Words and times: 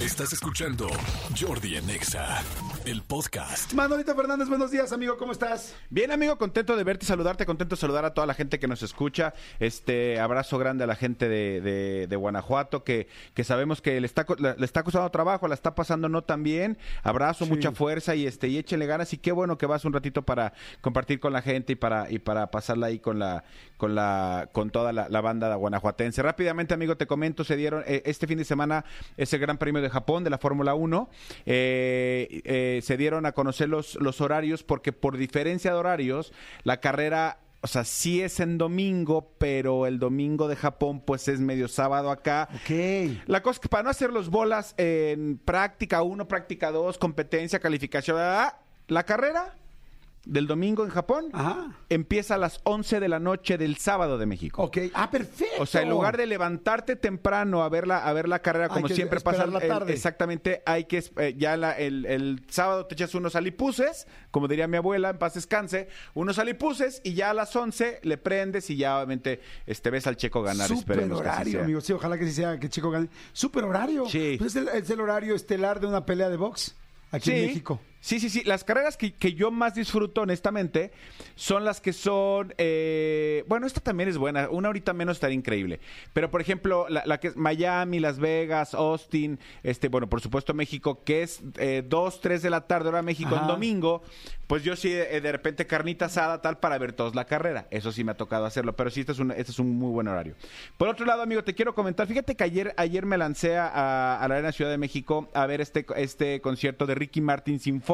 Estás 0.00 0.32
escuchando 0.32 0.88
Jordi 1.38 1.76
en 1.76 1.90
Exa, 1.90 2.42
el 2.86 3.02
podcast. 3.02 3.74
Manolito 3.74 4.14
Fernández, 4.16 4.48
buenos 4.48 4.70
días, 4.70 4.92
amigo, 4.92 5.18
¿cómo 5.18 5.32
estás? 5.32 5.76
Bien, 5.90 6.10
amigo, 6.10 6.38
contento 6.38 6.74
de 6.74 6.84
verte 6.84 7.04
y 7.04 7.06
saludarte, 7.08 7.44
contento 7.44 7.76
de 7.76 7.80
saludar 7.80 8.06
a 8.06 8.14
toda 8.14 8.26
la 8.26 8.32
gente 8.32 8.58
que 8.58 8.66
nos 8.66 8.82
escucha. 8.82 9.34
Este 9.58 10.18
abrazo 10.18 10.56
grande 10.56 10.84
a 10.84 10.86
la 10.86 10.94
gente 10.96 11.28
de, 11.28 11.60
de- 11.60 12.06
de 12.06 12.16
Guanajuato 12.16 12.82
que, 12.82 13.08
que 13.34 13.44
sabemos 13.44 13.82
que 13.82 14.00
le 14.00 14.06
está, 14.06 14.24
le 14.38 14.64
está 14.64 14.82
costando 14.84 15.10
trabajo, 15.10 15.46
la 15.48 15.54
está 15.54 15.74
pasando 15.74 16.08
no 16.08 16.22
tan 16.22 16.42
bien. 16.42 16.78
Abrazo, 17.02 17.44
Sí. 17.44 17.50
mucha 17.50 17.72
fuerza 17.72 18.14
y 18.14 18.26
este 18.26 18.48
y 18.48 18.56
échele 18.56 18.86
ganas 18.86 19.12
y 19.12 19.18
qué 19.18 19.32
bueno 19.32 19.58
que 19.58 19.66
vas 19.66 19.84
un 19.84 19.92
ratito 19.92 20.22
para 20.22 20.54
compartir 20.80 21.20
con 21.20 21.34
la 21.34 21.42
gente 21.42 21.74
y 21.74 21.76
para 21.76 22.10
y 22.10 22.18
para 22.20 22.50
pasarla 22.50 22.86
ahí 22.86 23.00
con 23.00 23.18
la 23.18 23.44
con 23.76 23.94
la 23.94 24.48
con 24.52 24.70
toda 24.70 24.92
la, 24.94 25.10
la 25.10 25.20
banda 25.20 25.54
guanajuatense. 25.56 26.22
Rápidamente, 26.22 26.72
amigo, 26.72 26.96
te 26.96 27.06
comento, 27.06 27.44
se 27.44 27.56
dieron 27.56 27.82
eh, 27.86 28.02
este 28.06 28.26
fin 28.26 28.38
de 28.38 28.44
semana 28.44 28.84
es 29.18 29.30
el 29.34 29.40
Gran 29.40 29.58
Premio 29.58 29.82
de 29.82 29.89
Japón 29.90 30.24
de 30.24 30.30
la 30.30 30.38
Fórmula 30.38 30.74
1. 30.74 31.08
Eh, 31.46 32.42
eh, 32.44 32.80
se 32.82 32.96
dieron 32.96 33.26
a 33.26 33.32
conocer 33.32 33.68
los, 33.68 33.96
los 33.96 34.20
horarios 34.20 34.62
porque 34.62 34.92
por 34.92 35.16
diferencia 35.16 35.72
de 35.72 35.78
horarios, 35.78 36.32
la 36.62 36.80
carrera, 36.80 37.38
o 37.60 37.66
sea, 37.66 37.84
sí 37.84 38.22
es 38.22 38.40
en 38.40 38.58
domingo, 38.58 39.34
pero 39.38 39.86
el 39.86 39.98
domingo 39.98 40.48
de 40.48 40.56
Japón 40.56 41.00
pues 41.00 41.28
es 41.28 41.40
medio 41.40 41.68
sábado 41.68 42.10
acá. 42.10 42.48
Ok. 42.54 43.16
La 43.26 43.42
cosa 43.42 43.56
es 43.56 43.60
que 43.60 43.68
para 43.68 43.82
no 43.82 43.90
hacer 43.90 44.12
los 44.12 44.30
bolas 44.30 44.74
en 44.76 45.38
práctica 45.38 46.02
1, 46.02 46.26
práctica 46.28 46.70
2, 46.70 46.98
competencia, 46.98 47.60
calificación, 47.60 48.16
la 48.88 49.04
carrera 49.04 49.54
del 50.26 50.46
domingo 50.46 50.84
en 50.84 50.90
Japón 50.90 51.30
Ajá. 51.32 51.72
empieza 51.88 52.34
a 52.34 52.38
las 52.38 52.60
11 52.64 53.00
de 53.00 53.08
la 53.08 53.18
noche 53.18 53.56
del 53.56 53.76
sábado 53.78 54.18
de 54.18 54.26
México. 54.26 54.62
Ok. 54.62 54.78
Ah, 54.92 55.10
perfecto. 55.10 55.62
O 55.62 55.66
sea, 55.66 55.80
en 55.80 55.88
lugar 55.88 56.16
de 56.18 56.26
levantarte 56.26 56.94
temprano 56.94 57.62
a 57.62 57.68
ver 57.70 57.86
la, 57.86 58.04
a 58.06 58.12
ver 58.12 58.28
la 58.28 58.40
carrera 58.40 58.68
como 58.68 58.86
siempre 58.88 59.20
pasa, 59.20 59.46
la 59.46 59.58
el- 59.60 59.68
tarde. 59.68 59.92
exactamente, 59.94 60.62
hay 60.66 60.84
que 60.84 61.02
eh, 61.16 61.34
ya 61.38 61.56
la- 61.56 61.72
el, 61.72 62.04
el 62.04 62.42
sábado 62.50 62.84
te 62.86 62.94
echas 62.94 63.14
unos 63.14 63.34
alipuses, 63.34 64.06
como 64.30 64.46
diría 64.46 64.68
mi 64.68 64.76
abuela, 64.76 65.08
en 65.10 65.18
paz 65.18 65.34
descanse, 65.34 65.88
unos 66.12 66.38
alipuses 66.38 67.00
y 67.02 67.14
ya 67.14 67.30
a 67.30 67.34
las 67.34 67.56
11 67.56 68.00
le 68.02 68.18
prendes 68.18 68.68
y 68.68 68.76
ya 68.76 68.96
obviamente 68.98 69.40
este 69.66 69.88
ves 69.90 70.06
al 70.06 70.16
checo 70.16 70.42
ganar, 70.42 70.68
Super 70.68 71.10
horario, 71.10 71.62
amigo. 71.62 71.80
Sí, 71.80 71.94
ojalá 71.94 72.18
que 72.18 72.26
sí 72.26 72.32
sea, 72.32 72.58
que 72.60 72.68
chico 72.68 72.90
gane. 72.90 73.08
Super 73.32 73.64
horario. 73.64 74.06
Sí. 74.06 74.36
Pues 74.38 74.54
es, 74.54 74.56
el, 74.56 74.68
es 74.68 74.90
el 74.90 75.00
horario 75.00 75.34
estelar 75.34 75.80
de 75.80 75.86
una 75.86 76.04
pelea 76.04 76.28
de 76.28 76.36
box 76.36 76.76
aquí 77.10 77.30
en 77.32 77.46
México. 77.46 77.80
Sí, 78.00 78.18
sí, 78.18 78.30
sí. 78.30 78.42
Las 78.44 78.64
carreras 78.64 78.96
que, 78.96 79.12
que 79.12 79.34
yo 79.34 79.50
más 79.50 79.74
disfruto, 79.74 80.22
honestamente, 80.22 80.90
son 81.34 81.64
las 81.64 81.80
que 81.82 81.92
son. 81.92 82.54
eh, 82.56 83.44
bueno, 83.46 83.66
esta 83.66 83.80
también 83.80 84.08
es 84.08 84.16
buena. 84.16 84.48
Una 84.48 84.70
horita 84.70 84.92
menos 84.94 85.18
estaría 85.18 85.36
increíble. 85.36 85.80
Pero, 86.14 86.30
por 86.30 86.40
ejemplo, 86.40 86.86
la, 86.88 87.02
la 87.04 87.20
que 87.20 87.28
es 87.28 87.36
Miami, 87.36 88.00
Las 88.00 88.18
Vegas, 88.18 88.72
Austin, 88.74 89.38
este, 89.62 89.88
bueno, 89.88 90.08
por 90.08 90.22
supuesto 90.22 90.54
México, 90.54 91.02
que 91.04 91.22
es 91.22 91.42
eh, 91.58 91.84
2, 91.86 92.20
3 92.22 92.40
de 92.42 92.48
la 92.50 92.62
tarde, 92.66 92.88
hora 92.88 93.02
México, 93.02 93.34
Ajá. 93.34 93.42
en 93.42 93.48
domingo, 93.48 94.02
pues 94.46 94.64
yo 94.64 94.76
sí, 94.76 94.90
eh, 94.92 95.20
de 95.20 95.30
repente 95.32 95.66
carnita 95.66 96.06
asada, 96.06 96.40
tal, 96.40 96.58
para 96.58 96.78
ver 96.78 96.94
todos 96.94 97.14
la 97.14 97.26
carrera. 97.26 97.66
Eso 97.70 97.92
sí 97.92 98.02
me 98.02 98.12
ha 98.12 98.16
tocado 98.16 98.46
hacerlo. 98.46 98.74
Pero 98.76 98.88
sí, 98.88 99.00
este 99.00 99.12
es 99.12 99.18
un, 99.18 99.30
este 99.32 99.52
es 99.52 99.58
un 99.58 99.76
muy 99.78 99.90
buen 99.90 100.08
horario. 100.08 100.36
Por 100.78 100.88
otro 100.88 101.04
lado, 101.04 101.20
amigo, 101.20 101.44
te 101.44 101.54
quiero 101.54 101.74
comentar. 101.74 102.06
Fíjate 102.06 102.34
que 102.34 102.44
ayer, 102.44 102.72
ayer 102.78 103.04
me 103.04 103.18
lancé 103.18 103.58
a, 103.58 104.18
a 104.18 104.26
la 104.26 104.36
Arena 104.36 104.52
Ciudad 104.52 104.70
de 104.70 104.78
México 104.78 105.28
a 105.34 105.44
ver 105.44 105.60
este, 105.60 105.84
este 105.96 106.40
concierto 106.40 106.86
de 106.86 106.94
Ricky 106.94 107.20
Martin 107.20 107.60
Sinfónico. 107.60 107.89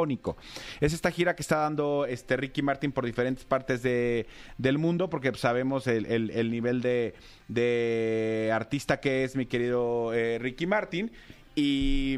Es 0.81 0.93
esta 0.93 1.11
gira 1.11 1.35
que 1.35 1.43
está 1.43 1.57
dando 1.59 2.05
este 2.07 2.37
Ricky 2.37 2.63
Martin 2.63 2.93
por 2.93 3.05
diferentes 3.07 3.45
partes 3.45 3.83
de, 3.83 4.27
del 4.59 4.79
mundo, 4.79 5.09
porque 5.09 5.31
pues, 5.31 5.41
sabemos 5.41 5.87
el, 5.87 6.07
el- 6.07 6.31
el 6.31 6.51
nivel 6.51 6.83
de, 6.83 7.15
de 7.49 8.51
artista 8.53 9.01
que 9.01 9.25
es 9.25 9.37
mi 9.37 9.47
querido 9.47 10.13
eh, 10.13 10.39
Ricky 10.39 10.67
Martin. 10.67 11.11
Y, 11.55 12.17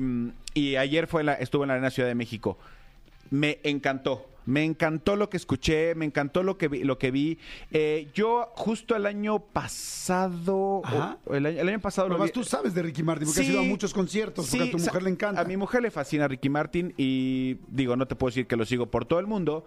y 0.54 0.76
ayer 0.76 1.06
fue 1.06 1.22
la, 1.22 1.34
estuvo 1.34 1.62
en 1.62 1.68
la 1.68 1.74
Arena 1.74 1.90
Ciudad 1.90 2.08
de 2.08 2.14
México 2.16 2.58
me 3.30 3.58
encantó. 3.64 4.24
Me 4.46 4.64
encantó 4.64 5.14
lo 5.14 5.28
que 5.28 5.36
escuché, 5.36 5.94
me 5.94 6.06
encantó 6.06 6.42
lo 6.42 6.56
que 6.56 6.68
vi. 6.68 6.82
Lo 6.82 6.98
que 6.98 7.10
vi. 7.10 7.38
Eh, 7.70 8.08
yo 8.14 8.50
justo 8.54 8.96
el 8.96 9.04
año 9.04 9.40
pasado, 9.40 10.80
Ajá. 10.84 11.18
o 11.26 11.34
el, 11.34 11.44
año, 11.44 11.60
el 11.60 11.68
año 11.68 11.80
pasado 11.80 12.08
lo 12.08 12.14
Además, 12.14 12.30
vi. 12.30 12.32
tú 12.32 12.44
sabes 12.44 12.72
de 12.74 12.82
Ricky 12.82 13.02
Martin 13.02 13.26
porque 13.26 13.40
has 13.40 13.46
Sí. 13.46 13.52
ido 13.52 13.60
a 13.60 13.64
muchos 13.64 13.92
conciertos, 13.92 14.48
porque 14.48 14.68
a 14.68 14.70
tu 14.70 14.78
mujer 14.78 15.02
le 15.02 15.10
encanta. 15.10 15.40
A 15.40 15.44
mi 15.44 15.56
mujer 15.58 15.82
le 15.82 15.90
fascina 15.90 16.26
Ricky 16.28 16.48
Martin 16.48 16.94
y 16.96 17.58
digo, 17.68 17.94
no 17.96 18.06
te 18.06 18.14
puedo 18.16 18.30
decir 18.30 18.46
que 18.46 18.56
lo 18.56 18.64
sigo 18.64 18.86
por 18.86 19.04
todo 19.04 19.18
el 19.20 19.26
mundo, 19.26 19.66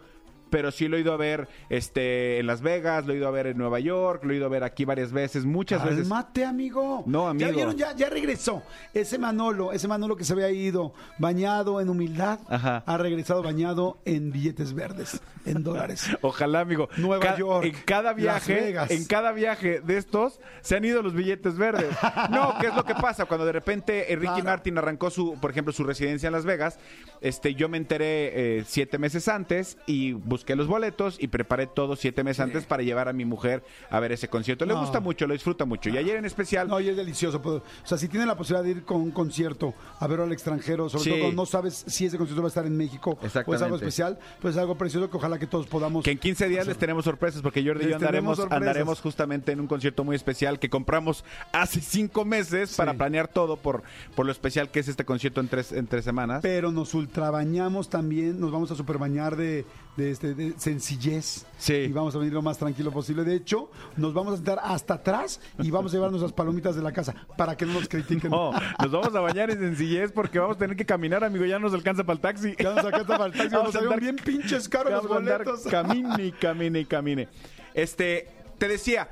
pero 0.52 0.70
sí 0.70 0.88
lo 0.88 0.98
he 0.98 1.00
ido 1.00 1.12
a 1.14 1.18
ver 1.18 1.48
este 1.70 2.38
en 2.40 2.46
Las 2.46 2.62
Vegas, 2.62 3.08
lo 3.08 3.14
he 3.14 3.18
ido 3.18 3.28
a 3.28 3.32
ver 3.32 3.48
en 3.48 3.58
Nueva 3.58 3.80
York, 3.80 4.24
lo 4.24 4.34
he 4.34 4.36
ido 4.36 4.46
a 4.46 4.50
ver 4.50 4.64
aquí 4.64 4.86
varias 4.86 5.12
veces, 5.12 5.46
muchas 5.46 5.84
veces. 5.84 6.02
Cálmate, 6.02 6.46
amigo. 6.46 7.04
No, 7.08 7.28
amigo. 7.28 7.50
Ya 7.50 7.56
vieron, 7.56 7.76
ya, 7.78 7.96
ya 7.96 8.10
regresó. 8.10 8.62
Ese 8.94 9.18
Manolo, 9.18 9.72
ese 9.74 9.88
Manolo 9.88 10.16
que 10.16 10.24
se 10.24 10.34
había 10.34 10.52
ido 10.52 10.94
bañado 11.18 11.82
en 11.82 11.90
humildad, 11.90 12.40
Ajá. 12.50 12.84
ha 12.86 12.98
regresado 12.98 13.42
bañado 13.42 13.98
en 14.06 14.32
billetes 14.32 14.74
verdes, 14.74 15.22
en 15.46 15.64
dólares. 15.64 16.06
Ojalá, 16.22 16.60
amigo. 16.60 16.90
Nueva 16.98 17.24
Ca- 17.24 17.38
York, 17.38 17.66
En 17.66 17.74
cada 17.86 18.12
Las 18.12 18.16
viaje, 18.18 18.54
Vegas. 18.56 18.92
en 18.92 19.06
cada 19.06 19.32
viaje 19.32 19.80
de 19.82 19.98
estos 19.98 20.40
se 20.62 20.76
han 20.76 20.86
ido 20.86 21.02
los 21.02 21.14
billetes 21.14 21.58
verdes. 21.58 21.96
No, 22.30 22.56
¿qué 22.60 22.68
es 22.68 22.76
lo 22.76 22.84
que 22.86 22.94
pasa? 22.96 23.26
Cuando 23.26 23.46
de 23.46 23.52
repente 23.54 24.06
Ricky 24.10 24.26
Claro. 24.26 24.44
Martin 24.44 24.78
arrancó 24.78 25.10
su, 25.10 25.38
por 25.42 25.50
ejemplo, 25.52 25.74
su 25.74 25.84
residencia 25.84 26.28
en 26.28 26.34
Las 26.34 26.46
Vegas, 26.46 26.78
este, 27.22 27.56
yo 27.56 27.68
me 27.70 27.78
enteré 27.78 28.58
eh, 28.60 28.64
siete 28.66 28.98
meses 28.98 29.28
antes 29.28 29.78
y 29.86 30.12
busqué 30.14 30.41
los 30.56 30.68
boletos 30.68 31.18
y 31.20 31.28
preparé 31.28 31.68
todo 31.68 31.96
siete 31.96 32.24
meses 32.24 32.42
antes 32.42 32.66
para 32.66 32.84
llevar 32.84 33.08
a 33.08 33.14
mi 33.14 33.26
mujer 33.26 33.64
a 33.90 34.00
ver 34.00 34.12
ese 34.12 34.28
concierto. 34.28 34.66
Le 34.66 34.74
No. 34.74 34.82
gusta 34.82 35.00
mucho, 35.00 35.26
lo 35.28 35.34
disfruta 35.34 35.66
mucho. 35.66 35.90
Y 35.90 35.98
ayer 35.98 36.16
en 36.18 36.26
especial, 36.26 36.68
No, 36.68 36.80
y 36.80 36.90
es 36.90 36.98
delicioso. 36.98 37.42
pues, 37.42 37.56
o 37.58 37.64
sea, 37.88 37.98
si 37.98 38.08
tienen 38.08 38.28
la 38.28 38.36
posibilidad 38.36 38.64
de 38.64 38.72
ir 38.72 38.84
con 38.84 39.02
un 39.02 39.12
concierto 39.12 39.74
a 40.00 40.08
verlo 40.08 40.26
al 40.26 40.32
extranjero, 40.32 40.90
sobre 40.90 41.04
Sí. 41.04 41.10
todo 41.12 41.20
cuando 41.20 41.42
no 41.42 41.46
sabes 41.46 41.84
si 41.88 42.06
ese 42.06 42.18
concierto 42.18 42.42
va 42.42 42.48
a 42.48 42.50
estar 42.50 42.66
en 42.66 42.76
México 42.78 43.12
o 43.22 43.26
es 43.26 43.36
algo 43.36 43.54
Exactamente. 43.54 43.76
especial, 43.86 44.20
pues 44.42 44.56
es 44.56 44.60
algo 44.62 44.76
precioso 44.78 45.10
que 45.10 45.18
ojalá 45.18 45.40
que 45.40 45.48
todos 45.48 45.68
podamos. 45.68 46.04
Que 46.04 46.12
en 46.12 46.18
15 46.20 46.48
días 46.50 46.68
les 46.68 46.78
tenemos 46.78 47.06
sorpresas 47.06 47.42
porque 47.42 47.64
Jordi 47.64 47.82
y 47.82 47.84
Les 47.84 47.90
yo 47.92 47.96
andaremos, 47.98 48.38
sorpresas. 48.38 48.58
andaremos 48.68 49.00
justamente 49.02 49.52
en 49.52 49.60
un 49.60 49.68
concierto 49.68 50.04
muy 50.04 50.16
especial 50.16 50.60
que 50.60 50.70
compramos 50.70 51.24
hace 51.54 51.80
cinco 51.82 52.26
meses 52.26 52.76
para 52.76 52.94
planear 52.94 53.28
todo 53.28 53.58
por, 53.58 53.84
por 54.16 54.26
lo 54.26 54.32
especial 54.32 54.70
que 54.70 54.80
es 54.80 54.88
este 54.88 55.06
concierto 55.06 55.42
en 55.42 55.48
tres, 55.48 55.72
en 55.72 55.88
tres 55.88 56.04
semanas. 56.06 56.40
Pero 56.42 56.72
nos 56.72 56.94
ultrabañamos 56.94 57.90
también, 57.90 58.40
nos 58.40 58.52
vamos 58.52 58.72
a 58.72 58.76
superbañar 58.76 59.36
de, 59.36 59.66
de, 59.98 60.12
este, 60.12 60.34
de 60.34 60.54
sencillez. 60.58 61.46
Sí. 61.58 61.74
Y 61.74 61.88
vamos 61.92 62.16
a 62.16 62.18
venir 62.18 62.34
lo 62.34 62.42
más 62.42 62.58
tranquilo 62.58 62.92
posible. 62.92 63.24
De 63.24 63.36
hecho, 63.36 63.70
nos 63.98 64.14
vamos 64.14 64.34
a 64.34 64.36
sentar 64.38 64.60
hasta 64.64 64.96
atrás 64.96 65.40
y 65.60 65.70
vamos 65.70 65.92
a 65.92 65.96
llevar 65.96 66.10
nuestras 66.12 66.32
palomitas 66.34 66.76
de 66.76 66.82
la 66.82 66.92
casa 66.92 67.14
para 67.38 67.56
que 67.58 67.66
no 67.66 67.74
nos 67.74 67.88
critiquen. 67.88 68.32
No, 68.32 68.52
nos 68.52 68.92
vamos 68.92 69.14
a 69.16 69.20
bañar 69.20 69.50
en 69.52 69.60
sencillez 69.60 70.12
porque 70.12 70.40
vamos 70.40 70.56
a 70.56 70.60
tener 70.60 70.76
que 70.78 70.86
caminar, 70.86 71.24
amigo. 71.24 71.46
Ya 71.46 71.60
nos 71.60 71.74
alcanza 71.74 72.04
para 72.04 72.16
el 72.16 72.22
taxi. 72.22 72.56
Ya 72.58 72.74
nos 72.74 72.86
alcanza 72.86 73.08
para 73.18 73.26
el 73.26 73.32
taxi, 73.34 73.50
Vamos 73.56 73.74
nos 73.74 73.84
a 73.84 73.86
andar- 73.86 74.00
bien 74.00 74.16
pinches 74.16 74.70
caros 74.70 74.92
los 74.94 75.04
Vamos 75.04 75.18
a 75.18 75.20
andar 75.20 75.44
boletos. 75.44 75.70
Camine 75.70 76.26
y 76.26 76.32
camine 76.40 76.80
y 76.80 76.86
camine. 76.86 77.28
Este, 77.74 78.30
te 78.58 78.68
decía, 78.68 79.10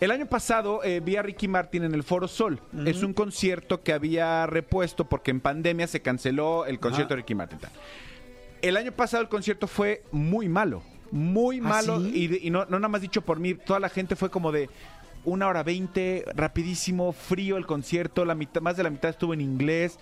el 0.00 0.10
año 0.10 0.26
pasado 0.26 0.82
eh, 0.84 1.00
vi 1.00 1.16
a 1.16 1.22
Ricky 1.22 1.48
Martin 1.48 1.84
en 1.84 1.94
el 1.94 2.02
Foro 2.02 2.26
Sol. 2.28 2.60
Es 2.84 3.02
un 3.02 3.14
concierto 3.14 3.82
que 3.82 3.92
había 3.92 4.44
repuesto 4.46 5.04
porque 5.08 5.30
en 5.30 5.40
pandemia 5.40 5.86
se 5.86 6.02
canceló 6.02 6.66
el 6.66 6.80
concierto 6.80 7.14
de 7.14 7.18
Ricky 7.20 7.34
Martin. 7.34 7.58
tal. 7.60 7.70
El 8.68 8.76
año 8.78 8.92
pasado 8.92 9.22
el 9.22 9.28
concierto 9.28 9.66
fue 9.66 10.02
muy 10.10 10.48
malo. 10.48 10.82
Muy 11.10 11.58
¿Ah, 11.58 11.62
malo. 11.62 12.00
sí? 12.00 12.40
Y, 12.42 12.46
y 12.46 12.50
no, 12.50 12.64
no 12.64 12.78
nada 12.78 12.88
más 12.88 13.02
dicho 13.02 13.20
por 13.22 13.38
mí, 13.38 13.54
toda 13.54 13.78
la 13.78 13.88
gente 13.88 14.16
fue 14.16 14.30
como 14.30 14.52
de 14.52 14.70
una 15.24 15.48
hora 15.48 15.62
veinte, 15.62 16.24
rapidísimo, 16.34 17.12
frío 17.12 17.56
el 17.56 17.66
concierto, 17.66 18.24
la 18.24 18.34
mitad, 18.34 18.60
más 18.60 18.76
de 18.76 18.82
la 18.82 18.90
mitad 18.90 19.10
estuvo 19.10 19.34
en 19.34 19.40
inglés. 19.40 19.98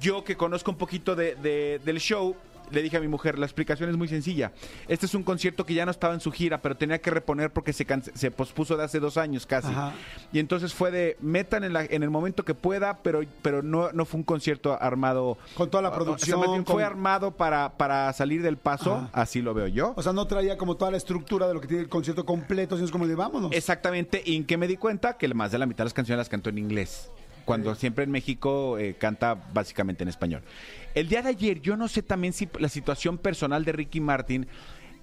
Yo 0.00 0.22
que 0.24 0.36
conozco 0.36 0.70
un 0.70 0.76
poquito 0.76 1.14
de- 1.16 1.34
de- 1.36 1.80
del 1.84 1.98
show, 1.98 2.36
le 2.70 2.82
dije 2.82 2.96
a 2.96 3.00
mi 3.00 3.08
mujer, 3.08 3.38
la 3.38 3.46
explicación 3.46 3.90
es 3.90 3.96
muy 3.96 4.08
sencilla. 4.08 4.52
Este 4.88 5.06
es 5.06 5.14
un 5.14 5.22
concierto 5.22 5.64
que 5.66 5.74
ya 5.74 5.84
no 5.84 5.90
estaba 5.90 6.14
en 6.14 6.20
su 6.20 6.30
gira, 6.32 6.58
pero 6.62 6.76
tenía 6.76 7.00
que 7.00 7.10
reponer 7.10 7.50
porque 7.52 7.72
se, 7.72 7.86
se 8.14 8.30
pospuso 8.30 8.76
de 8.76 8.84
hace 8.84 9.00
dos 9.00 9.16
años 9.16 9.46
casi. 9.46 9.68
Ajá. 9.68 9.92
Y 10.32 10.38
entonces 10.38 10.72
fue 10.74 10.90
de, 10.90 11.16
metan 11.20 11.64
en, 11.64 11.72
la- 11.72 11.84
en 11.84 12.02
el 12.02 12.10
momento 12.10 12.44
que 12.44 12.54
pueda, 12.54 12.98
pero, 13.02 13.20
pero 13.42 13.62
no, 13.62 13.90
no 13.92 14.04
fue 14.04 14.18
un 14.18 14.24
concierto 14.24 14.76
armado. 14.80 15.38
Con 15.56 15.70
toda 15.70 15.82
la 15.82 15.88
O 15.88 15.92
sea, 15.92 16.04
producción, 16.04 16.40
con- 16.42 16.66
Fue 16.66 16.84
armado 16.84 17.30
para, 17.32 17.70
para 17.76 18.12
salir 18.12 18.42
del 18.42 18.56
paso, 18.56 18.94
Ajá. 18.94 19.10
así 19.12 19.42
lo 19.42 19.54
veo 19.54 19.66
yo. 19.66 19.94
O 19.96 20.02
sea, 20.02 20.12
no 20.12 20.26
traía 20.26 20.56
como 20.56 20.76
toda 20.76 20.90
la 20.90 20.96
estructura 20.96 21.48
de 21.48 21.54
lo 21.54 21.60
que 21.60 21.66
tiene 21.68 21.82
el 21.82 21.88
concierto 21.88 22.24
completo, 22.24 22.76
sino 22.76 22.86
es 22.86 22.92
como 22.92 23.06
de 23.06 23.14
vámonos. 23.14 23.50
Exactamente, 23.52 24.22
y 24.24 24.36
en 24.36 24.44
que 24.44 24.56
me 24.56 24.66
di 24.66 24.76
cuenta 24.76 25.16
que 25.16 25.28
más 25.34 25.52
de 25.52 25.58
la 25.58 25.66
mitad 25.66 25.78
de 25.78 25.86
las 25.86 25.94
canciones 25.94 26.18
las 26.18 26.28
cantó 26.28 26.50
en 26.50 26.58
inglés. 26.58 27.10
Cuando 27.50 27.74
siempre 27.74 28.04
en 28.04 28.12
México 28.12 28.78
eh, 28.78 28.94
canta 28.96 29.34
básicamente 29.34 30.04
en 30.04 30.08
español. 30.08 30.40
El 30.94 31.08
día 31.08 31.20
de 31.20 31.30
ayer, 31.30 31.60
yo 31.60 31.76
no 31.76 31.88
sé 31.88 32.00
también 32.00 32.32
si 32.32 32.48
la 32.60 32.68
situación 32.68 33.18
personal 33.18 33.64
de 33.64 33.72
Ricky 33.72 33.98
Martin 33.98 34.46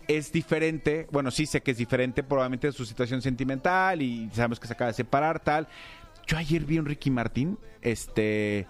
es 0.07 0.31
diferente. 0.31 1.07
Bueno, 1.11 1.29
sí 1.29 1.45
sé 1.45 1.59
que 1.59 1.71
es 1.71 1.77
diferente, 1.77 2.23
probablemente 2.23 2.67
de 2.67 2.71
su 2.71 2.85
situación 2.85 3.21
sentimental 3.21 4.01
y 4.01 4.29
sabemos 4.31 4.61
que 4.61 4.67
se 4.67 4.71
acaba 4.71 4.91
de 4.91 4.93
separar, 4.93 5.41
tal. 5.41 5.67
Yo 6.25 6.37
ayer 6.37 6.63
vi 6.63 6.77
a 6.77 6.79
un 6.79 6.85
Ricky 6.85 7.11
Martin, 7.11 7.57
este 7.81 8.65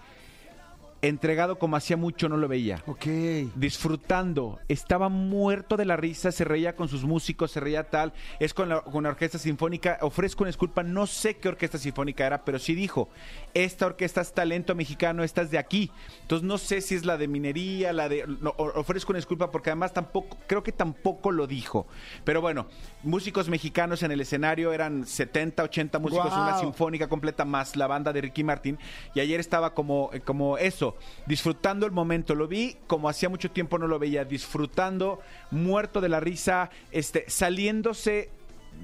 entregado 1.02 1.58
como 1.58 1.76
hacía 1.76 1.96
mucho 1.96 2.28
no 2.28 2.36
lo 2.36 2.48
veía. 2.48 2.82
Ok. 2.86 3.06
Disfrutando, 3.54 4.58
estaba 4.68 5.08
muerto 5.08 5.76
de 5.76 5.84
la 5.84 5.96
risa, 5.96 6.32
se 6.32 6.44
reía 6.44 6.74
con 6.76 6.88
sus 6.88 7.04
músicos, 7.04 7.50
se 7.50 7.60
reía 7.60 7.90
tal, 7.90 8.12
es 8.40 8.54
con 8.54 8.68
la, 8.68 8.80
con 8.80 9.04
la 9.04 9.10
orquesta 9.10 9.38
sinfónica, 9.38 9.98
ofrezco 10.02 10.44
una 10.44 10.48
disculpa, 10.48 10.82
no 10.82 11.06
sé 11.06 11.36
qué 11.36 11.48
orquesta 11.48 11.78
sinfónica 11.78 12.26
era, 12.26 12.44
pero 12.44 12.58
sí 12.58 12.74
dijo, 12.74 13.08
esta 13.54 13.86
orquesta 13.86 14.20
es 14.20 14.32
talento 14.32 14.74
mexicano, 14.74 15.22
esta 15.22 15.42
es 15.42 15.50
de 15.50 15.58
aquí, 15.58 15.90
entonces 16.22 16.46
no 16.46 16.58
sé 16.58 16.80
si 16.80 16.94
es 16.94 17.04
la 17.04 17.16
de 17.16 17.28
minería, 17.28 17.92
la 17.92 18.08
de, 18.08 18.24
no, 18.26 18.54
ofrezco 18.56 19.12
una 19.12 19.18
disculpa 19.18 19.50
porque 19.50 19.70
además 19.70 19.92
tampoco, 19.92 20.36
creo 20.46 20.62
que 20.62 20.72
tampoco 20.72 21.30
lo 21.30 21.46
dijo, 21.46 21.86
pero 22.24 22.40
bueno, 22.40 22.66
músicos 23.02 23.48
mexicanos 23.48 24.02
en 24.02 24.12
el 24.12 24.20
escenario 24.20 24.72
eran 24.72 25.06
70, 25.06 25.62
80 25.62 25.98
músicos, 25.98 26.32
una 26.32 26.58
sinfónica 26.58 27.08
completa 27.08 27.44
más 27.44 27.76
la 27.76 27.86
banda 27.86 28.12
de 28.12 28.20
Ricky 28.20 28.44
Martin. 28.44 28.78
Y 29.14 29.20
ayer 29.20 29.40
estaba 29.40 29.74
como, 29.74 30.10
como 30.24 30.58
eso, 30.58 30.87
disfrutando 31.26 31.86
el 31.86 31.92
momento, 31.92 32.34
lo 32.34 32.48
vi 32.48 32.76
como 32.86 33.08
hacía 33.08 33.28
mucho 33.28 33.50
tiempo 33.50 33.78
no 33.78 33.86
lo 33.86 33.98
veía, 33.98 34.24
disfrutando, 34.24 35.20
muerto 35.50 36.00
de 36.00 36.08
la 36.08 36.20
risa, 36.20 36.70
este, 36.90 37.24
saliéndose 37.28 38.30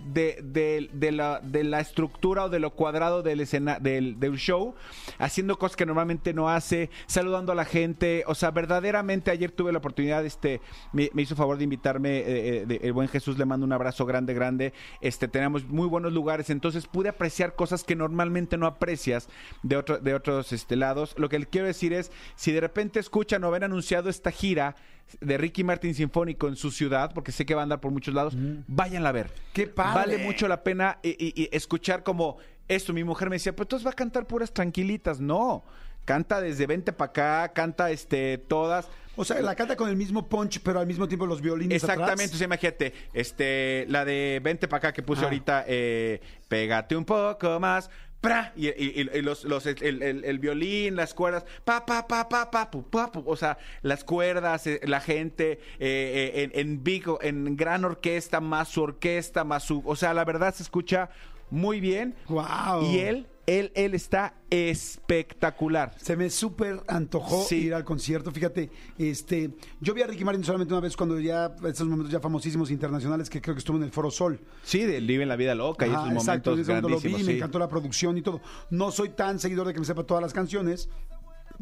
de, 0.06 0.90
de- 0.92 1.12
la, 1.12 1.40
de 1.40 1.64
la 1.64 1.80
estructura 1.80 2.44
o 2.44 2.48
de 2.48 2.58
lo 2.58 2.70
cuadrado 2.74 3.22
del, 3.22 3.40
escena, 3.40 3.78
del, 3.78 4.18
del 4.20 4.36
show, 4.36 4.74
haciendo 5.18 5.58
cosas 5.58 5.76
que 5.76 5.86
normalmente 5.86 6.32
no 6.34 6.48
hace, 6.48 6.90
saludando 7.06 7.52
a 7.52 7.54
la 7.54 7.64
gente. 7.64 8.24
O 8.26 8.34
sea, 8.34 8.50
verdaderamente 8.50 9.30
ayer 9.30 9.50
tuve 9.50 9.72
la 9.72 9.78
oportunidad, 9.78 10.24
este, 10.24 10.60
me, 10.92 11.10
me 11.14 11.22
hizo 11.22 11.36
favor 11.36 11.58
de 11.58 11.64
invitarme, 11.64 12.18
eh, 12.18 12.24
eh, 12.26 12.64
de- 12.66 12.76
el 12.82 12.92
buen 12.92 13.08
Jesús 13.08 13.38
le 13.38 13.44
mando 13.44 13.64
un 13.66 13.72
abrazo 13.72 14.06
grande, 14.06 14.34
grande. 14.34 14.72
Este, 15.00 15.28
tenemos 15.28 15.64
muy 15.68 15.86
buenos 15.88 16.12
lugares, 16.12 16.50
entonces 16.50 16.86
pude 16.86 17.08
apreciar 17.08 17.54
cosas 17.54 17.84
que 17.84 17.96
normalmente 17.96 18.56
no 18.56 18.66
aprecias 18.66 19.28
de, 19.62 19.76
otro, 19.76 19.98
de 19.98 20.14
otros 20.14 20.52
este, 20.52 20.76
lados. 20.76 21.14
Lo 21.18 21.28
que 21.28 21.38
le 21.38 21.46
quiero 21.46 21.66
decir 21.66 21.92
es, 21.92 22.10
si 22.36 22.52
de 22.52 22.60
repente 22.60 23.00
escuchan 23.00 23.44
o 23.44 23.50
ven 23.50 23.64
anunciado 23.64 24.08
esta 24.10 24.30
gira, 24.30 24.76
de 25.20 25.38
Ricky 25.38 25.62
Martin 25.64 25.94
Sinfónico 25.94 26.48
en 26.48 26.56
su 26.56 26.70
ciudad, 26.70 27.12
porque 27.14 27.30
sé 27.32 27.46
que 27.46 27.54
va 27.54 27.62
a 27.62 27.64
andar 27.64 27.80
por 27.80 27.92
muchos 27.92 28.14
lados, 28.14 28.34
váyanla 28.66 29.10
a 29.10 29.12
ver. 29.12 29.30
¡Qué 29.52 29.66
padre! 29.66 30.14
Vale 30.16 30.18
mucho 30.24 30.48
la 30.48 30.62
pena 30.64 30.98
y, 31.02 31.10
y- 31.10 31.42
y 31.42 31.48
escuchar 31.52 32.02
como 32.02 32.38
esto. 32.68 32.92
Mi 32.92 33.04
mujer 33.04 33.30
me 33.30 33.36
decía, 33.36 33.54
pues 33.54 33.66
entonces 33.66 33.86
va 33.86 33.90
a 33.90 33.94
cantar 33.94 34.26
puras 34.26 34.52
tranquilitas. 34.52 35.20
No, 35.20 35.64
canta 36.04 36.40
desde 36.40 36.66
Vente 36.66 36.92
para 36.92 37.10
acá, 37.10 37.52
canta 37.54 37.90
este 37.90 38.38
todas. 38.38 38.88
O 39.16 39.24
sea, 39.24 39.40
la 39.40 39.54
canta 39.54 39.76
con 39.76 39.88
el 39.88 39.94
mismo 39.96 40.28
punch, 40.28 40.60
pero 40.64 40.80
al 40.80 40.86
mismo 40.88 41.06
tiempo 41.06 41.24
los 41.26 41.40
violines 41.40 41.76
Exactamente, 41.76 42.12
atrás. 42.12 42.24
entonces 42.24 42.44
imagínate, 42.46 42.92
este, 43.12 43.86
la 43.88 44.04
de 44.04 44.40
Vente 44.42 44.66
para 44.66 44.78
acá 44.78 44.92
que 44.92 45.02
puse 45.04 45.20
Ah. 45.22 45.24
ahorita, 45.26 45.64
eh, 45.68 46.20
pégate 46.48 46.96
un 46.96 47.04
poco 47.04 47.60
más, 47.60 47.88
pra, 48.24 48.52
y, 48.56 48.68
y- 48.68 49.08
y- 49.12 49.22
los, 49.22 49.44
los- 49.44 49.66
el, 49.66 50.02
el- 50.02 50.24
el 50.24 50.38
violín, 50.38 50.96
las 50.96 51.14
cuerdas, 51.14 51.44
pa, 51.64 51.84
pa, 51.86 52.06
pa, 52.08 52.28
pa, 52.28 52.50
pa, 52.50 52.70
pu, 52.70 52.82
pa, 52.82 53.12
pu, 53.12 53.22
o 53.26 53.36
sea, 53.36 53.58
las 53.82 54.02
cuerdas, 54.04 54.66
eh, 54.66 54.80
la 54.84 55.00
gente, 55.00 55.52
eh, 55.78 56.32
eh, 56.34 56.42
en, 56.42 56.50
en 56.54 56.82
big, 56.82 57.04
en 57.20 57.56
gran 57.56 57.84
orquesta, 57.84 58.40
más 58.40 58.68
su 58.68 58.82
orquesta, 58.82 59.44
más 59.44 59.62
su, 59.64 59.82
o 59.84 59.94
sea, 59.96 60.14
la 60.14 60.24
verdad 60.24 60.54
se 60.54 60.62
escucha 60.62 61.10
muy 61.50 61.78
bien. 61.80 62.14
Guau. 62.26 62.82
Y 62.84 62.98
él, 62.98 63.26
él, 63.46 63.72
él 63.74 63.94
está 63.94 64.34
espectacular. 64.50 65.94
Se 66.00 66.16
me 66.16 66.30
súper 66.30 66.82
antojó 66.88 67.44
Sí. 67.44 67.56
ir 67.56 67.74
al 67.74 67.84
concierto. 67.84 68.30
Fíjate, 68.30 68.70
este, 68.98 69.50
yo 69.80 69.94
vi 69.94 70.02
a 70.02 70.06
Ricky 70.06 70.24
Martin 70.24 70.44
solamente 70.44 70.72
una 70.72 70.80
vez 70.80 70.96
cuando 70.96 71.18
ya, 71.20 71.54
estos 71.66 71.86
momentos 71.86 72.12
ya 72.12 72.20
famosísimos 72.20 72.70
internacionales, 72.70 73.28
que 73.28 73.40
creo 73.40 73.54
que 73.54 73.58
estuvo 73.58 73.76
en 73.76 73.82
el 73.82 73.90
Foro 73.90 74.10
Sol. 74.10 74.40
Sí, 74.62 74.84
del 74.84 75.06
Vive 75.06 75.26
la 75.26 75.36
Vida 75.36 75.54
Loca 75.54 75.86
y 75.86 75.90
esos 75.90 76.02
momentos 76.02 76.24
exacto, 76.28 76.50
momento 76.52 76.88
lo 76.88 76.96
vi, 76.96 77.02
grandísimos. 77.02 77.26
me 77.26 77.36
encantó 77.36 77.58
la 77.58 77.68
producción 77.68 78.18
y 78.18 78.22
todo. 78.22 78.40
No 78.70 78.90
soy 78.90 79.10
tan 79.10 79.38
seguidor 79.38 79.66
de 79.66 79.74
que 79.74 79.80
me 79.80 79.86
sepa 79.86 80.04
todas 80.04 80.22
las 80.22 80.32
canciones. 80.32 80.88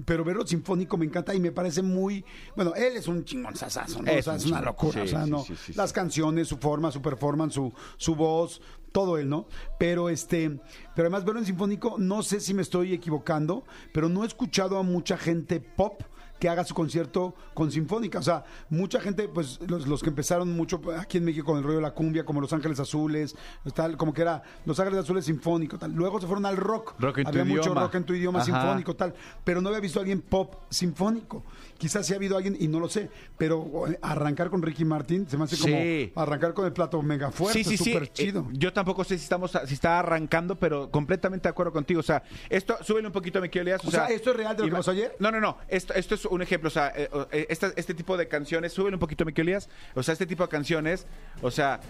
Pero 0.05 0.25
verlo 0.25 0.47
sinfónico 0.47 0.97
me 0.97 1.05
encanta 1.05 1.35
y 1.35 1.41
me 1.41 1.53
parece 1.53 1.83
muy. 1.83 2.25
Bueno, 2.57 2.75
él 2.75 2.97
es 2.97 3.09
un 3.09 3.25
chingón 3.25 3.57
sasazo, 3.57 4.03
¿no? 4.03 4.11
Es 4.11 4.21
o 4.21 4.23
sea, 4.23 4.33
un 4.35 4.39
es 4.39 4.47
una 4.47 4.61
locura. 4.63 4.93
Sí, 4.93 5.01
o 5.01 5.07
sea, 5.07 5.25
sí, 5.25 5.31
no. 5.31 5.45
sí, 5.45 5.55
las 5.75 5.93
canciones, 5.93 6.49
su 6.49 6.57
forma, 6.57 6.91
su 6.91 7.03
performance, 7.03 7.55
su, 7.55 7.73
su 7.97 8.15
voz, 8.15 8.63
todo 8.93 9.19
él, 9.19 9.29
¿no? 9.29 9.47
Pero 9.79 10.09
este. 10.09 10.51
Pero 10.95 11.07
además, 11.07 11.25
verlo 11.25 11.41
en 11.41 11.47
sinfónico, 11.47 11.97
no 11.99 12.23
sé 12.23 12.41
si 12.41 12.55
me 12.55 12.63
estoy 12.63 12.93
equivocando, 12.93 13.65
pero 13.93 14.09
no 14.09 14.25
he 14.25 14.27
escuchado 14.27 14.79
a 14.79 14.83
mucha 14.83 15.17
gente 15.17 15.61
pop 15.61 16.03
que 16.43 16.49
haga 16.49 16.65
su 16.65 16.75
concierto 16.75 17.37
con 17.55 17.71
sinfónica. 17.71 18.19
O 18.19 18.23
sea, 18.23 18.43
mucha 18.69 19.01
gente, 19.01 19.29
pues 19.29 19.61
los, 19.69 19.87
los 19.87 20.03
que 20.03 20.09
empezaron 20.09 20.51
mucho 20.57 20.81
aquí 20.99 21.19
en 21.19 21.25
México 21.25 21.47
con 21.47 21.59
el 21.59 21.63
rollo 21.63 21.77
de 21.77 21.83
la 21.83 21.93
cumbia, 21.95 22.25
como 22.25 22.41
Los 22.41 22.53
Ángeles 22.53 22.81
Azules, 22.81 23.37
tal, 23.77 23.97
como 23.97 24.13
que 24.13 24.23
era 24.23 24.43
Los 24.67 24.81
Ángeles 24.81 25.05
Azules 25.05 25.25
sinfónico, 25.25 25.79
tal. 25.79 25.93
Luego 25.93 26.21
se 26.21 26.27
fueron 26.27 26.45
al 26.45 26.57
rock. 26.57 26.95
Rock 26.99 27.19
en 27.19 27.25
tu 27.27 27.29
Había 27.31 27.45
mucho 27.45 27.61
idioma. 27.63 27.83
rock 27.83 27.95
en 27.95 28.05
tu 28.05 28.15
idioma 28.15 28.41
Ajá. 28.41 28.47
sinfónico, 28.47 28.97
tal. 28.97 29.15
Pero 29.45 29.61
no 29.61 29.69
había 29.69 29.79
visto 29.79 30.01
a 30.01 30.03
alguien 30.03 30.21
pop 30.21 30.57
sinfónico. 30.69 31.45
Quizás 31.79 32.05
sí 32.07 32.13
ha 32.13 32.17
habido 32.17 32.37
alguien, 32.37 32.57
y 32.59 32.67
no 32.67 32.81
lo 32.81 32.89
sé, 32.89 33.09
pero 33.39 33.87
eh, 33.87 33.97
arrancar 34.03 34.51
con 34.51 34.63
Ricky 34.63 34.85
Martin 34.85 35.29
se 35.29 35.37
me 35.37 35.45
hace 35.45 35.57
como 35.59 35.77
arrancar 36.21 36.55
con 36.55 36.65
el 36.65 36.73
plato 36.73 37.01
mega 37.03 37.31
fuerte, 37.31 37.63
sí, 37.63 37.71
sí, 37.71 37.77
sí. 37.77 37.91
súper 37.93 38.03
Eh, 38.05 38.11
chido. 38.13 38.49
yo 38.53 38.73
tampoco 38.73 39.05
sé 39.05 39.17
si 39.17 39.23
estamos 39.23 39.53
si 39.67 39.75
está 39.75 40.01
arrancando, 40.01 40.57
pero 40.57 40.91
completamente 40.91 41.45
de 41.45 41.51
acuerdo 41.51 41.73
contigo. 41.73 42.01
O 42.01 42.03
sea, 42.05 42.25
esto, 42.51 42.77
súbele 42.83 43.07
un 43.07 43.13
poquito, 43.13 43.41
mi 43.41 43.49
querido 43.49 43.75
Elías. 43.75 43.85
O 43.87 43.91
sea, 43.93 44.07
¿esto 44.07 44.31
es 44.31 44.37
real 44.37 44.57
de 44.57 44.63
lo 44.65 44.69
que 44.71 44.75
pasó 44.77 44.91
ayer? 44.91 45.15
No, 45.21 45.31
no, 45.31 45.41
no. 45.41 45.57
Esto, 45.69 45.95
esto 45.95 46.15
es 46.17 46.25
un 46.35 46.43
ejemplo. 46.43 46.69
O 46.69 46.71
sea, 46.71 46.93
eh, 46.97 47.09
eh, 47.33 47.47
esta- 47.49 47.73
este 47.77 47.95
tipo 47.95 48.17
de 48.17 48.29
canciones, 48.29 48.73
súbele 48.73 48.97
un 48.97 49.01
poquito, 49.01 49.25
mi 49.25 49.33
querido 49.33 49.43
Elías. 49.59 49.69
O 49.95 50.03
sea, 50.03 50.13
este 50.13 50.27
tipo 50.27 50.43
de 50.45 50.49
canciones, 50.49 51.07
o 51.41 51.51
sea, 51.51 51.81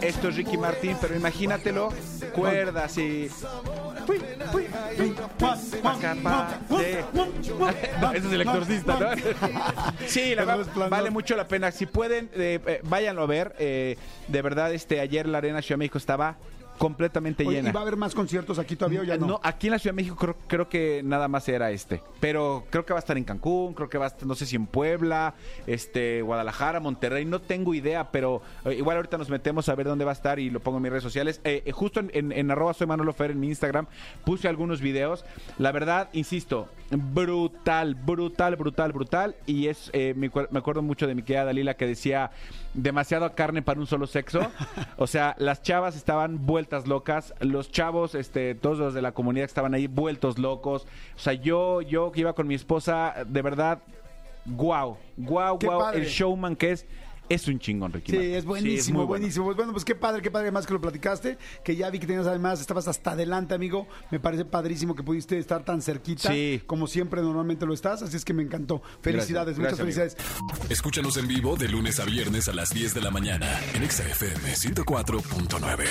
esto 0.00 0.28
es 0.28 0.36
Ricky 0.36 0.56
Martin, 0.58 0.96
pero 1.00 1.16
imagínatelo, 1.16 1.88
cuerdas 2.34 2.96
y. 2.98 3.28
De- 6.78 7.04
No, 8.00 8.12
ese 8.12 8.26
es 8.26 8.32
el 8.32 8.40
exorcista, 8.42 8.98
¿no? 8.98 9.08
Sí, 10.06 10.34
la 10.34 10.44
verdad, 10.44 10.58
resplandor. 10.58 10.90
vale 10.90 11.10
mucho 11.10 11.36
la 11.36 11.48
pena. 11.48 11.70
Si 11.72 11.86
pueden, 11.86 12.30
eh, 12.34 12.60
eh, 12.66 12.80
váyanlo 12.84 13.22
a 13.22 13.26
ver. 13.26 13.54
eh, 13.58 13.96
de 14.28 14.42
verdad, 14.42 14.72
este 14.72 15.00
ayer 15.00 15.26
la 15.26 15.38
Arena 15.38 15.62
Ciudad 15.62 15.74
de 15.76 15.78
México 15.78 15.98
estaba 15.98 16.36
completamente 16.78 17.46
Oye, 17.46 17.56
llena. 17.56 17.70
¿Y 17.70 17.72
va 17.72 17.80
a 17.80 17.82
haber 17.82 17.96
más 17.96 18.14
conciertos 18.14 18.58
aquí 18.58 18.76
todavía 18.76 19.00
o 19.00 19.04
ya 19.04 19.16
no? 19.16 19.40
aquí 19.42 19.66
en 19.68 19.72
la 19.72 19.78
Ciudad 19.78 19.94
de 19.94 20.02
México 20.02 20.16
creo, 20.16 20.36
creo 20.46 20.68
que 20.68 21.02
nada 21.04 21.28
más 21.28 21.48
era 21.48 21.70
este. 21.70 22.02
Pero 22.20 22.64
creo 22.70 22.84
que 22.84 22.92
va 22.92 22.98
a 22.98 23.00
estar 23.00 23.16
en 23.16 23.24
Cancún, 23.24 23.74
creo 23.74 23.88
que 23.88 23.98
va 23.98 24.04
a 24.06 24.08
estar, 24.08 24.26
no 24.26 24.34
sé 24.34 24.46
si 24.46 24.56
en 24.56 24.66
Puebla, 24.66 25.34
este, 25.66 26.22
Guadalajara, 26.22 26.80
Monterrey, 26.80 27.24
no 27.24 27.40
tengo 27.40 27.74
idea, 27.74 28.10
pero 28.10 28.42
eh, 28.64 28.74
igual 28.74 28.96
ahorita 28.96 29.18
nos 29.18 29.30
metemos 29.30 29.68
a 29.68 29.74
ver 29.74 29.86
dónde 29.86 30.04
va 30.04 30.12
a 30.12 30.14
estar 30.14 30.38
y 30.38 30.50
lo 30.50 30.60
pongo 30.60 30.78
en 30.78 30.82
mis 30.82 30.90
redes 30.90 31.04
sociales. 31.04 31.40
Eh, 31.44 31.62
eh, 31.64 31.72
justo 31.72 32.00
en, 32.00 32.10
en, 32.14 32.32
en 32.32 32.50
arroba 32.50 32.74
soy 32.74 32.86
Manolo 32.86 33.12
Fer 33.12 33.30
en 33.30 33.40
mi 33.40 33.48
Instagram 33.48 33.86
puse 34.24 34.48
algunos 34.48 34.80
videos. 34.80 35.24
La 35.58 35.72
verdad, 35.72 36.08
insisto, 36.12 36.68
brutal, 36.90 37.94
brutal, 37.94 38.56
brutal, 38.56 38.92
brutal. 38.92 39.36
Y 39.46 39.68
es, 39.68 39.90
me, 39.94 40.30
me 40.50 40.58
acuerdo 40.58 40.82
mucho 40.82 41.06
de 41.06 41.14
mi 41.14 41.22
querida 41.22 41.44
Dalila 41.44 41.74
que 41.74 41.86
decía 41.86 42.30
demasiada 42.74 43.34
carne 43.34 43.62
para 43.62 43.80
un 43.80 43.86
solo 43.86 44.06
sexo. 44.06 44.40
O 44.98 45.06
sea, 45.06 45.34
las 45.38 45.62
chavas 45.62 45.94
estaban 45.96 46.46
vueltas 46.46 46.65
locas, 46.86 47.34
los 47.40 47.70
chavos, 47.70 48.14
este, 48.14 48.54
todos 48.54 48.78
los 48.78 48.94
de 48.94 49.02
la 49.02 49.12
comunidad 49.12 49.44
que 49.46 49.50
estaban 49.50 49.74
ahí 49.74 49.86
vueltos 49.86 50.38
locos. 50.38 50.86
O 51.14 51.18
sea, 51.18 51.32
yo, 51.32 51.82
yo 51.82 52.12
que 52.12 52.20
iba 52.20 52.34
con 52.34 52.46
mi 52.46 52.54
esposa, 52.54 53.14
de 53.26 53.42
verdad, 53.42 53.82
guau, 54.44 54.96
guau, 55.16 55.58
Qué 55.58 55.66
guau, 55.66 55.80
padre. 55.80 56.00
el 56.02 56.06
showman 56.06 56.54
que 56.56 56.72
es, 56.72 56.86
es 57.28 57.48
un 57.48 57.58
chingón, 57.58 57.92
Ricky. 57.92 58.12
Sí, 58.12 58.16
Martin. 58.18 58.34
es 58.36 58.44
buenísimo, 58.44 58.98
muy 59.00 59.06
bueno. 59.06 59.20
buenísimo. 59.22 59.44
Pues 59.46 59.56
bueno, 59.56 59.72
pues 59.72 59.84
qué 59.84 59.96
padre, 59.96 60.22
qué 60.22 60.30
padre 60.30 60.52
más 60.52 60.64
que 60.64 60.72
lo 60.72 60.80
platicaste, 60.80 61.36
que 61.64 61.74
ya 61.74 61.90
vi 61.90 61.98
que 61.98 62.06
tenías 62.06 62.24
además, 62.28 62.60
estabas 62.60 62.86
hasta 62.86 63.10
adelante, 63.10 63.52
amigo. 63.52 63.88
Me 64.12 64.20
parece 64.20 64.44
padrísimo 64.44 64.94
que 64.94 65.02
pudiste 65.02 65.36
estar 65.36 65.64
tan 65.64 65.82
cerquita, 65.82 66.30
Sí. 66.30 66.62
como 66.66 66.86
siempre 66.86 67.20
normalmente 67.22 67.66
lo 67.66 67.74
estás, 67.74 68.00
así 68.02 68.16
es 68.16 68.24
que 68.24 68.32
me 68.32 68.44
encantó. 68.44 68.80
Felicidades, 69.00 69.58
Gracias, 69.58 69.80
muchas 69.80 69.96
gracias, 69.96 70.14
felicidades. 70.14 70.70
Escúchanos 70.70 71.16
en 71.16 71.26
vivo 71.26 71.56
de 71.56 71.68
lunes 71.68 71.98
a 71.98 72.04
viernes 72.04 72.46
a 72.46 72.52
las 72.52 72.70
10 72.72 72.94
de 72.94 73.00
la 73.00 73.10
mañana 73.10 73.58
en 73.74 73.82
Exa 73.82 74.04
FM 74.04 74.54
104.9. 74.54 75.84